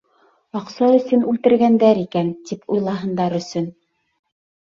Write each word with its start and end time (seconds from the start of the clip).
Аҡса 0.59 0.87
өсөн 0.93 1.25
үлтергәндәр 1.31 1.99
икән, 2.05 2.33
тип 2.49 2.75
уйлаһындар 2.77 3.37
өсөн... 3.43 3.71